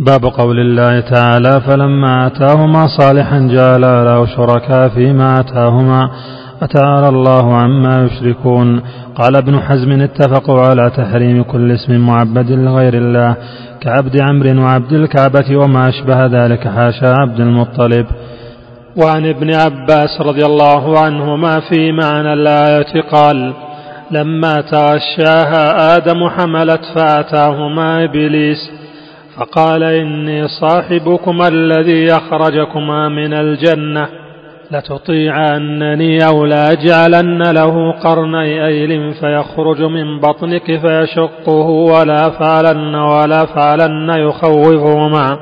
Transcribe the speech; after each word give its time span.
باب 0.00 0.24
قول 0.24 0.58
الله 0.58 1.00
تعالى 1.00 1.60
فلما 1.66 2.26
آتاهما 2.26 2.86
صالحا 2.98 3.38
جعلا 3.38 4.04
له 4.04 4.26
شركاء 4.26 4.88
فيما 4.88 5.40
آتاهما 5.40 6.10
فتعالى 6.60 7.08
الله 7.08 7.56
عما 7.56 8.04
يشركون. 8.04 8.82
قال 9.16 9.36
ابن 9.36 9.60
حزم 9.60 10.02
اتفقوا 10.02 10.60
على 10.60 10.90
تحريم 10.96 11.42
كل 11.42 11.72
اسم 11.72 12.06
معبد 12.06 12.50
لغير 12.50 12.94
الله 12.94 13.36
كعبد 13.80 14.20
عمرو 14.20 14.62
وعبد 14.62 14.92
الكعبة 14.92 15.56
وما 15.56 15.88
أشبه 15.88 16.26
ذلك 16.26 16.68
حاشا 16.68 17.14
عبد 17.14 17.40
المطلب. 17.40 18.06
وعن 18.96 19.26
ابن 19.26 19.54
عباس 19.54 20.20
رضي 20.20 20.44
الله 20.44 20.98
عنهما 20.98 21.60
في 21.60 21.92
معنى 21.92 22.32
الآية 22.32 23.02
قال 23.12 23.52
لما 24.10 24.60
تغشاها 24.60 25.96
آدم 25.96 26.28
حملت 26.28 26.80
فأتاهما 26.94 28.04
إبليس 28.04 28.70
فقال 29.38 29.82
إني 29.82 30.48
صاحبكما 30.48 31.48
الذي 31.48 32.12
أخرجكما 32.12 33.08
من 33.08 33.32
الجنة. 33.34 34.08
لتطيعنني 34.70 36.26
أو 36.26 36.44
لأجعلن 36.44 37.42
له 37.42 37.92
قرني 37.92 38.66
أيل 38.66 39.14
فيخرج 39.14 39.82
من 39.82 40.20
بطنك 40.20 40.80
فيشقه 40.80 41.66
ولا 41.68 42.30
فعلن 42.30 42.94
ولا 42.94 43.46
فعلن 43.46 44.10
يخوفهما. 44.10 45.38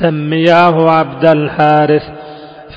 سمياه 0.00 0.90
عبد 0.90 1.24
الحارث 1.24 2.02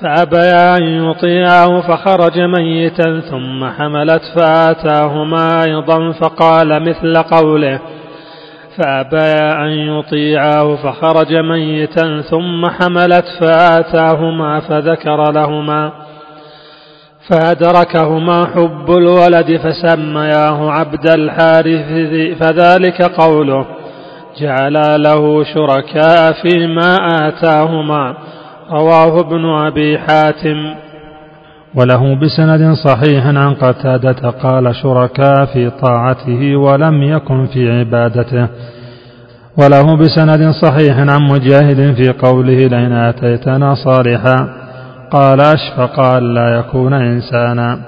فأبيا 0.01 0.77
أن 0.77 0.83
يطيعه 0.83 1.81
فخرج 1.81 2.39
ميتا 2.39 3.21
ثم 3.29 3.65
حملت 3.65 4.21
فآتاهما 4.35 5.63
أيضا 5.63 6.11
فقال 6.11 6.83
مثل 6.83 7.17
قوله 7.17 7.79
فأبيا 8.77 9.65
أن 9.65 9.69
يطيعاه 9.69 10.75
فخرج 10.75 11.33
ميتا 11.33 12.21
ثم 12.21 12.65
حملت 12.69 13.25
فآتاهما 13.41 14.59
فذكر 14.59 15.31
لهما 15.31 15.91
فأدركهما 17.29 18.45
حب 18.45 18.91
الولد 18.91 19.57
فسمياه 19.57 20.71
عبد 20.71 21.09
الحارث 21.09 21.89
فذلك 22.39 23.01
قوله 23.01 23.65
جعلا 24.41 24.97
له 24.97 25.43
شركاء 25.43 26.33
فيما 26.43 26.95
آتاهما 27.27 28.15
رواه 28.71 29.19
ابن 29.19 29.45
أبي 29.45 29.99
حاتم 29.99 30.75
وله 31.75 32.15
بسند 32.15 32.73
صحيح 32.73 33.25
عن 33.25 33.53
قتادة 33.53 34.29
قال 34.29 34.75
شركاء 34.75 35.45
في 35.45 35.69
طاعته 35.69 36.55
ولم 36.55 37.03
يكن 37.03 37.45
في 37.45 37.71
عبادته. 37.79 38.47
وله 39.57 39.97
بسند 39.97 40.51
صحيح 40.51 40.97
عن 40.97 41.21
مجاهد 41.31 41.93
في 41.93 42.09
قوله 42.09 42.67
لئن 42.67 42.91
آتيتنا 42.91 43.75
صالحا. 43.75 44.49
قال 45.11 45.41
أشفق 45.41 45.99
أن 45.99 46.33
لا 46.33 46.59
يكون 46.59 46.93
إنسانا. 46.93 47.79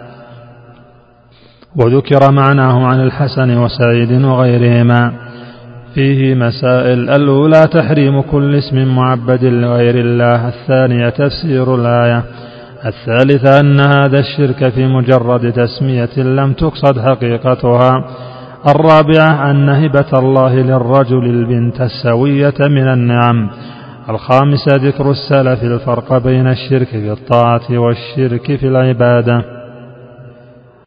وذكر 1.76 2.32
معناه 2.32 2.88
عن 2.88 3.02
الحسن 3.02 3.58
وسعيد 3.58 4.24
وغيرهما. 4.24 5.12
فيه 5.96 6.36
مسائل 6.36 7.10
الأولى 7.10 7.68
تحريم 7.72 8.22
كل 8.22 8.56
اسم 8.56 8.96
معبد 8.96 9.44
لغير 9.44 9.96
الله 9.96 10.48
الثانية 10.48 11.10
تفسير 11.10 11.76
الآية. 11.76 12.24
الثالثة 12.86 13.60
أن 13.60 13.80
هذا 13.80 14.20
الشرك 14.20 14.70
في 14.70 14.86
مجرد 14.86 15.52
تسمية 15.52 16.18
لم 16.18 16.54
تقصد 16.54 17.00
حقيقتها. 17.00 18.06
الرابعة 18.68 19.52
أن 19.52 19.70
هبة 19.70 20.20
الله 20.20 20.56
للرجل 20.56 21.26
البنت 21.26 21.82
السوية 21.82 22.54
من 22.60 22.88
النعم. 22.88 23.50
الخامسة 24.10 24.76
ذكر 24.76 25.12
السلف 25.12 25.64
الفرق 25.64 26.18
بين 26.18 26.48
الشرك 26.48 26.88
في 26.88 27.12
الطاعة 27.12 27.70
والشرك 27.70 28.56
في 28.56 28.68
العبادة. 28.68 29.55